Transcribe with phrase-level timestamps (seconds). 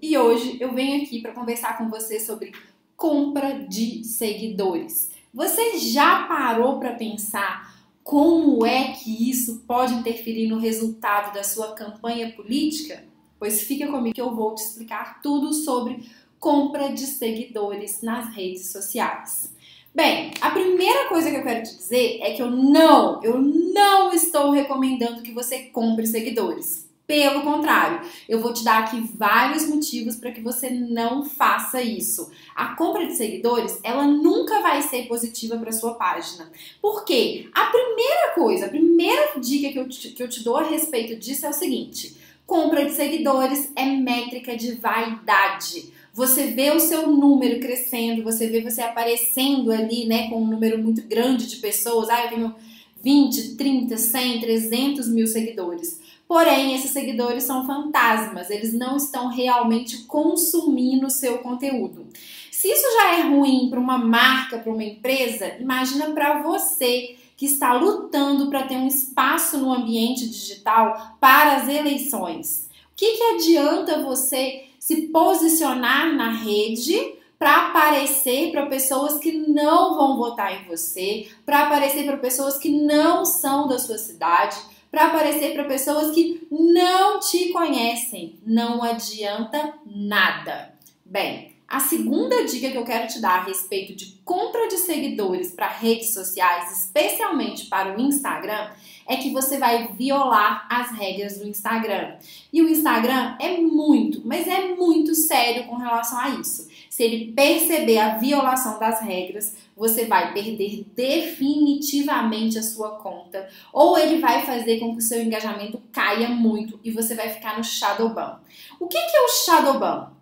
[0.00, 2.52] E hoje eu venho aqui para conversar com você sobre
[2.96, 5.10] compra de seguidores.
[5.32, 11.74] Você já parou para pensar como é que isso pode interferir no resultado da sua
[11.74, 13.04] campanha política?
[13.38, 16.08] Pois fica comigo que eu vou te explicar tudo sobre
[16.38, 19.52] compra de seguidores nas redes sociais.
[19.94, 24.12] Bem, a primeira coisa que eu quero te dizer é que eu não, eu não
[24.12, 26.85] estou recomendando que você compre seguidores.
[27.06, 32.32] Pelo contrário, eu vou te dar aqui vários motivos para que você não faça isso.
[32.54, 36.50] A compra de seguidores, ela nunca vai ser positiva para sua página.
[36.82, 37.48] Por quê?
[37.54, 41.14] A primeira coisa, a primeira dica que eu, te, que eu te dou a respeito
[41.14, 45.92] disso é o seguinte: compra de seguidores é métrica de vaidade.
[46.12, 50.78] Você vê o seu número crescendo, você vê você aparecendo ali, né, com um número
[50.78, 52.08] muito grande de pessoas.
[52.08, 52.54] Ah, eu tenho
[53.02, 56.00] 20, 30, 100, 300 mil seguidores.
[56.28, 62.06] Porém, esses seguidores são fantasmas, eles não estão realmente consumindo o seu conteúdo.
[62.50, 67.46] Se isso já é ruim para uma marca, para uma empresa, imagina para você que
[67.46, 72.68] está lutando para ter um espaço no ambiente digital para as eleições.
[72.92, 79.94] O que, que adianta você se posicionar na rede para aparecer para pessoas que não
[79.94, 84.56] vão votar em você, para aparecer para pessoas que não são da sua cidade?
[84.96, 88.40] Para aparecer para pessoas que não te conhecem.
[88.46, 90.72] Não adianta nada.
[91.04, 95.50] Bem, a segunda dica que eu quero te dar a respeito de compra de seguidores
[95.50, 98.70] para redes sociais, especialmente para o Instagram,
[99.08, 102.16] é que você vai violar as regras do Instagram.
[102.52, 106.68] E o Instagram é muito, mas é muito sério com relação a isso.
[106.88, 113.98] Se ele perceber a violação das regras, você vai perder definitivamente a sua conta, ou
[113.98, 117.64] ele vai fazer com que o seu engajamento caia muito e você vai ficar no
[117.64, 118.40] shadow ban.
[118.80, 120.15] O que é o shadow ban?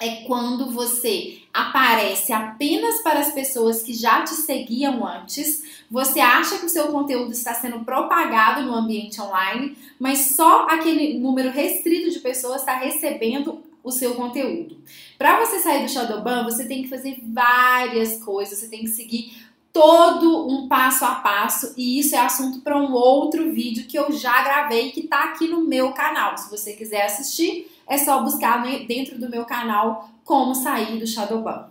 [0.00, 6.58] É quando você aparece apenas para as pessoas que já te seguiam antes, você acha
[6.58, 12.10] que o seu conteúdo está sendo propagado no ambiente online, mas só aquele número restrito
[12.10, 14.78] de pessoas está recebendo o seu conteúdo.
[15.18, 19.36] Para você sair do Shadowban, você tem que fazer várias coisas, você tem que seguir
[19.72, 24.12] todo um passo a passo e isso é assunto para um outro vídeo que eu
[24.12, 26.36] já gravei que está aqui no meu canal.
[26.36, 31.70] Se você quiser assistir, é só buscar dentro do meu canal como sair do Shadowban.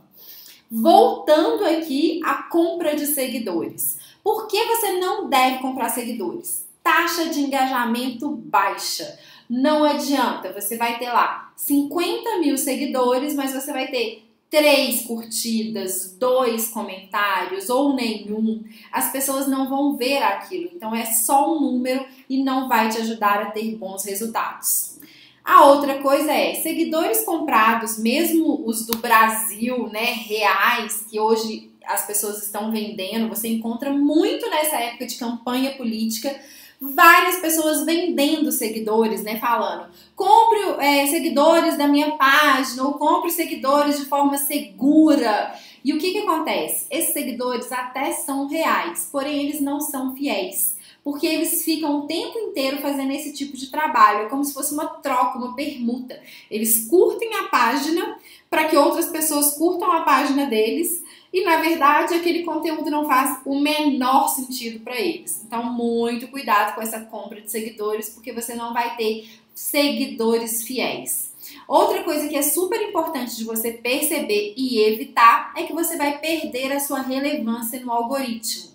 [0.70, 3.98] Voltando aqui à compra de seguidores.
[4.24, 6.66] Por que você não deve comprar seguidores?
[6.84, 9.20] Taxa de engajamento baixa.
[9.50, 16.14] Não adianta, você vai ter lá 50 mil seguidores, mas você vai ter três curtidas,
[16.20, 20.70] dois comentários ou nenhum, as pessoas não vão ver aquilo.
[20.76, 25.00] Então é só um número e não vai te ajudar a ter bons resultados.
[25.44, 32.06] A outra coisa é seguidores comprados, mesmo os do Brasil, né, reais, que hoje as
[32.06, 36.40] pessoas estão vendendo, você encontra muito nessa época de campanha política
[36.82, 39.38] várias pessoas vendendo seguidores, né?
[39.40, 45.54] Falando, compre é, seguidores da minha página ou compre seguidores de forma segura.
[45.86, 46.88] E o que, que acontece?
[46.90, 50.80] Esses seguidores até são reais, porém eles não são fiéis.
[51.04, 54.74] Porque eles ficam o tempo inteiro fazendo esse tipo de trabalho, é como se fosse
[54.74, 56.20] uma troca, uma permuta.
[56.50, 58.18] Eles curtem a página
[58.50, 61.04] para que outras pessoas curtam a página deles
[61.34, 65.42] e na verdade aquele conteúdo não faz o menor sentido para eles.
[65.46, 71.32] Então, muito cuidado com essa compra de seguidores, porque você não vai ter seguidores fiéis.
[71.68, 76.20] Outra coisa que é super importante de você perceber e evitar é que você vai
[76.20, 78.72] perder a sua relevância no algoritmo.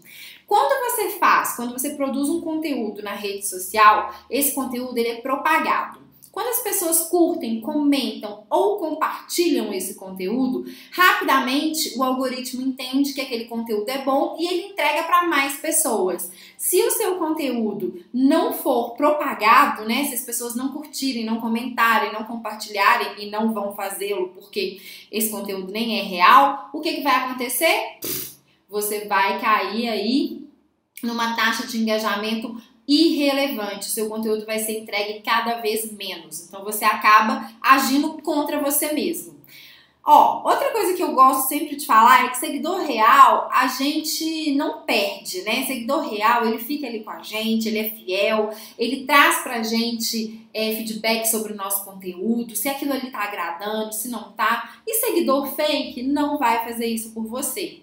[0.46, 5.20] Quando você faz, quando você produz um conteúdo na rede social, esse conteúdo ele é
[5.20, 6.05] propagado.
[6.36, 13.46] Quando as pessoas curtem, comentam ou compartilham esse conteúdo, rapidamente o algoritmo entende que aquele
[13.46, 16.30] conteúdo é bom e ele entrega para mais pessoas.
[16.58, 22.12] Se o seu conteúdo não for propagado, né, se as pessoas não curtirem, não comentarem,
[22.12, 24.78] não compartilharem e não vão fazê-lo porque
[25.10, 27.98] esse conteúdo nem é real, o que, que vai acontecer?
[28.68, 30.46] Você vai cair aí
[31.02, 33.88] numa taxa de engajamento irrelevante.
[33.88, 36.46] O seu conteúdo vai ser entregue cada vez menos.
[36.46, 39.36] Então você acaba agindo contra você mesmo.
[40.08, 44.54] Ó, outra coisa que eu gosto sempre de falar é que seguidor real a gente
[44.54, 45.66] não perde, né?
[45.66, 50.46] Seguidor real, ele fica ali com a gente, ele é fiel, ele traz pra gente
[50.54, 54.76] é, feedback sobre o nosso conteúdo, se aquilo ali tá agradando, se não tá.
[54.86, 57.80] E seguidor fake não vai fazer isso por você.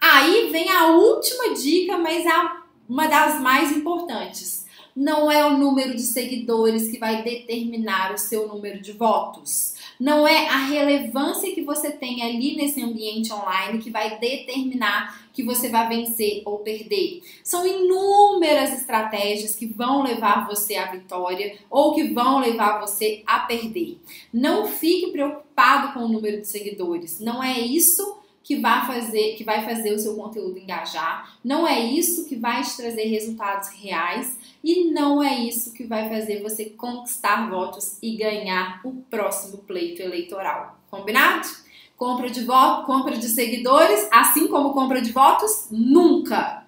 [0.00, 4.64] Aí vem a última dica, mas a uma das mais importantes.
[4.94, 9.74] Não é o número de seguidores que vai determinar o seu número de votos.
[9.98, 15.42] Não é a relevância que você tem ali nesse ambiente online que vai determinar que
[15.42, 17.22] você vai vencer ou perder.
[17.42, 23.40] São inúmeras estratégias que vão levar você à vitória ou que vão levar você a
[23.40, 23.98] perder.
[24.32, 27.18] Não fique preocupado com o número de seguidores.
[27.18, 31.34] Não é isso que vai fazer, que vai fazer o seu conteúdo engajar.
[31.42, 36.10] Não é isso que vai te trazer resultados reais e não é isso que vai
[36.10, 40.78] fazer você conquistar votos e ganhar o próximo pleito eleitoral.
[40.90, 41.48] Combinado?
[41.96, 46.63] Compra de voto, compra de seguidores, assim como compra de votos, nunca.